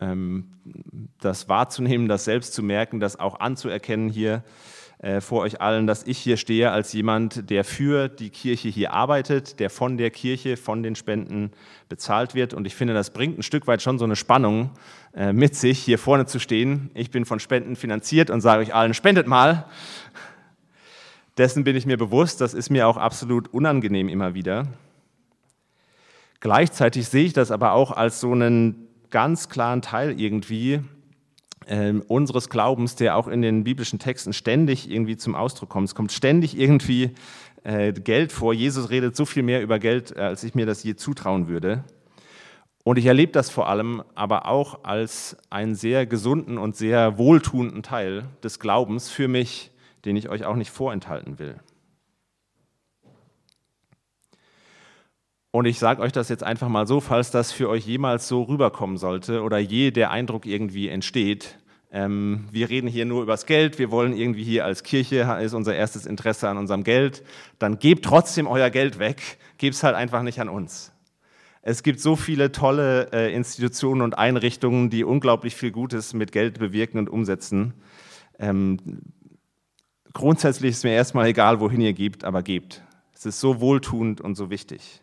[0.00, 0.46] ähm,
[1.20, 4.44] das wahrzunehmen, das selbst zu merken, das auch anzuerkennen hier
[4.98, 8.94] äh, vor euch allen, dass ich hier stehe als jemand, der für die Kirche hier
[8.94, 11.50] arbeitet, der von der Kirche, von den Spenden
[11.90, 12.54] bezahlt wird.
[12.54, 14.70] Und ich finde, das bringt ein Stück weit schon so eine Spannung
[15.14, 16.90] äh, mit sich, hier vorne zu stehen.
[16.94, 19.66] Ich bin von Spenden finanziert und sage euch allen, spendet mal.
[21.38, 24.68] Dessen bin ich mir bewusst, das ist mir auch absolut unangenehm immer wieder.
[26.40, 30.80] Gleichzeitig sehe ich das aber auch als so einen ganz klaren Teil irgendwie
[31.66, 35.88] äh, unseres Glaubens, der auch in den biblischen Texten ständig irgendwie zum Ausdruck kommt.
[35.88, 37.10] Es kommt ständig irgendwie
[37.64, 38.54] äh, Geld vor.
[38.54, 41.84] Jesus redet so viel mehr über Geld, äh, als ich mir das je zutrauen würde.
[42.84, 47.82] Und ich erlebe das vor allem aber auch als einen sehr gesunden und sehr wohltuenden
[47.82, 49.72] Teil des Glaubens für mich,
[50.06, 51.60] den ich euch auch nicht vorenthalten will.
[55.50, 58.42] Und ich sage euch das jetzt einfach mal so, falls das für euch jemals so
[58.42, 61.58] rüberkommen sollte oder je der Eindruck irgendwie entsteht,
[61.90, 65.74] ähm, wir reden hier nur übers Geld, wir wollen irgendwie hier als Kirche, ist unser
[65.74, 67.22] erstes Interesse an unserem Geld,
[67.58, 70.92] dann gebt trotzdem euer Geld weg, gebt es halt einfach nicht an uns.
[71.62, 76.58] Es gibt so viele tolle äh, Institutionen und Einrichtungen, die unglaublich viel Gutes mit Geld
[76.58, 77.74] bewirken und umsetzen.
[78.38, 78.78] Ähm,
[80.16, 82.82] grundsätzlich ist mir erstmal egal, wohin ihr gebt, aber gebt.
[83.14, 85.02] Es ist so wohltuend und so wichtig.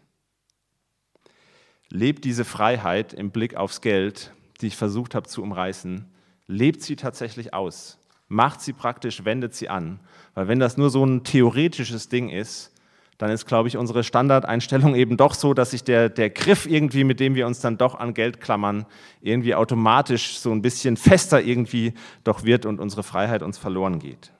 [1.89, 6.11] Lebt diese Freiheit im Blick aufs Geld, die ich versucht habe zu umreißen,
[6.47, 7.99] lebt sie tatsächlich aus.
[8.27, 9.99] Macht sie praktisch, wendet sie an.
[10.33, 12.71] Weil wenn das nur so ein theoretisches Ding ist,
[13.19, 17.03] dann ist, glaube ich, unsere Standardeinstellung eben doch so, dass sich der, der Griff irgendwie,
[17.03, 18.87] mit dem wir uns dann doch an Geld klammern,
[19.21, 21.93] irgendwie automatisch so ein bisschen fester irgendwie
[22.23, 24.31] doch wird und unsere Freiheit uns verloren geht.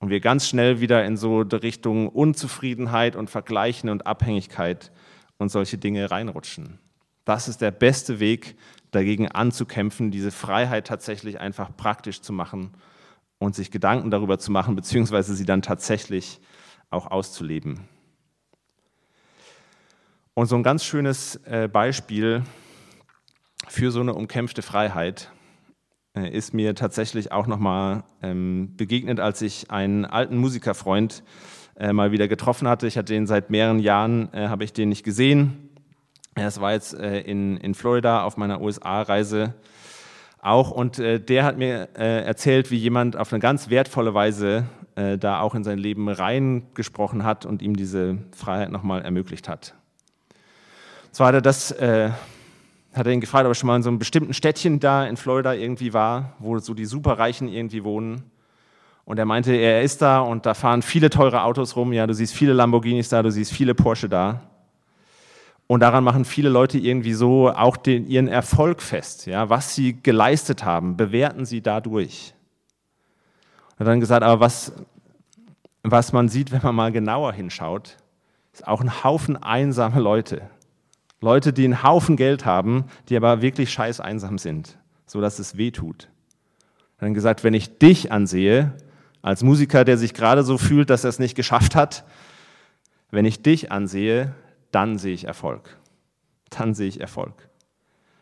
[0.00, 4.90] Und wir ganz schnell wieder in so die Richtung Unzufriedenheit und Vergleichen und Abhängigkeit
[5.38, 6.78] und solche Dinge reinrutschen.
[7.26, 8.56] Das ist der beste Weg,
[8.90, 12.72] dagegen anzukämpfen, diese Freiheit tatsächlich einfach praktisch zu machen
[13.38, 16.40] und sich Gedanken darüber zu machen, beziehungsweise sie dann tatsächlich
[16.88, 17.80] auch auszuleben.
[20.34, 22.42] Und so ein ganz schönes äh, Beispiel
[23.68, 25.30] für so eine umkämpfte Freiheit
[26.14, 31.22] ist mir tatsächlich auch nochmal ähm, begegnet, als ich einen alten Musikerfreund
[31.80, 32.86] äh, mal wieder getroffen hatte.
[32.86, 35.70] Ich hatte ihn seit mehreren Jahren, äh, habe ich den nicht gesehen.
[36.34, 39.54] Es war jetzt äh, in, in Florida auf meiner USA-Reise
[40.42, 44.66] auch und äh, der hat mir äh, erzählt, wie jemand auf eine ganz wertvolle Weise
[45.18, 49.74] da auch in sein Leben reingesprochen hat und ihm diese Freiheit nochmal ermöglicht hat.
[51.10, 51.74] Zwar hat er das
[52.92, 55.16] hat er ihn gefragt, ob er schon mal in so einem bestimmten Städtchen da in
[55.16, 58.24] Florida irgendwie war, wo so die Superreichen irgendwie wohnen.
[59.04, 61.92] Und er meinte, er ist da und da fahren viele teure Autos rum.
[61.92, 64.42] Ja, du siehst viele Lamborghinis da, du siehst viele Porsche da.
[65.66, 69.26] Und daran machen viele Leute irgendwie so auch den, ihren Erfolg fest.
[69.26, 72.34] Ja, was sie geleistet haben, bewerten sie dadurch.
[73.76, 74.72] Er hat dann gesagt, aber was,
[75.82, 77.96] was man sieht, wenn man mal genauer hinschaut,
[78.52, 80.42] ist auch ein Haufen einsame Leute.
[81.20, 85.70] Leute, die einen Haufen Geld haben, die aber wirklich scheiß einsam sind, sodass es weh
[85.70, 86.08] tut.
[86.98, 88.74] Dann gesagt, wenn ich dich ansehe,
[89.22, 92.04] als Musiker, der sich gerade so fühlt, dass er es nicht geschafft hat,
[93.10, 94.34] wenn ich dich ansehe,
[94.70, 95.76] dann sehe ich Erfolg.
[96.50, 97.48] Dann sehe ich Erfolg.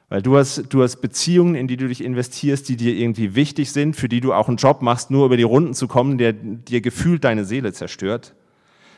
[0.09, 3.73] Weil du hast, du hast Beziehungen, in die du dich investierst, die dir irgendwie wichtig
[3.73, 6.33] sind, für die du auch einen Job machst, nur über die Runden zu kommen, der
[6.33, 8.35] dir gefühlt deine Seele zerstört,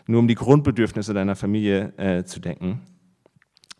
[0.06, 2.80] nur um die Grundbedürfnisse deiner Familie äh, zu decken.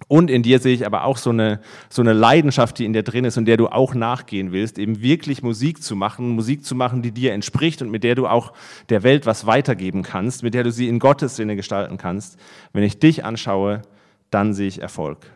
[0.08, 3.02] Und in dir sehe ich aber auch so eine, so eine Leidenschaft, die in dir
[3.02, 6.74] drin ist und der du auch nachgehen willst, eben wirklich Musik zu machen, Musik zu
[6.74, 8.52] machen, die dir entspricht und mit der du auch
[8.88, 12.38] der Welt was weitergeben kannst, mit der du sie in Gottes Sinne gestalten kannst.
[12.72, 13.82] Wenn ich dich anschaue,
[14.30, 15.30] dann sehe ich Erfolg.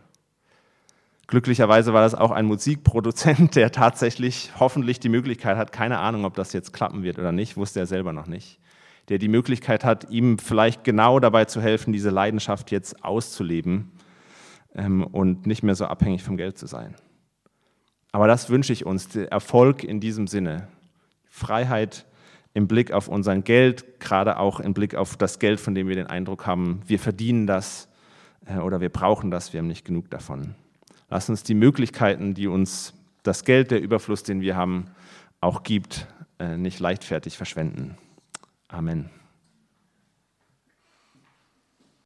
[1.27, 6.35] Glücklicherweise war das auch ein Musikproduzent, der tatsächlich hoffentlich die Möglichkeit hat, keine Ahnung, ob
[6.35, 8.59] das jetzt klappen wird oder nicht, wusste er selber noch nicht,
[9.09, 13.91] der die Möglichkeit hat, ihm vielleicht genau dabei zu helfen, diese Leidenschaft jetzt auszuleben
[14.75, 16.95] und nicht mehr so abhängig vom Geld zu sein.
[18.13, 20.69] Aber das wünsche ich uns, Erfolg in diesem Sinne.
[21.29, 22.07] Freiheit
[22.53, 25.97] im Blick auf unser Geld, gerade auch im Blick auf das Geld, von dem wir
[25.97, 27.89] den Eindruck haben, wir verdienen das
[28.47, 30.55] äh, oder wir brauchen das, wir haben nicht genug davon.
[31.11, 32.95] Lass uns die Möglichkeiten, die uns
[33.25, 34.87] das Geld, der Überfluss, den wir haben,
[35.41, 36.07] auch gibt,
[36.39, 37.99] äh, nicht leichtfertig verschwenden.
[38.69, 39.11] Amen.